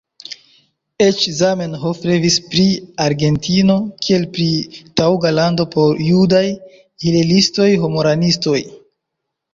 Eĉ 1.07 1.25
Zamenhof 1.39 1.99
revis 2.11 2.37
pri 2.53 2.63
Argentino, 3.05 3.75
kiel 4.07 4.25
pri 4.37 4.47
taŭga 5.03 5.35
lando 5.41 5.69
por 5.77 6.03
judaj 6.09 6.45
hilelistoj-homaranistoj. 7.05 8.61